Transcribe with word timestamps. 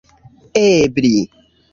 ebli 0.67 1.13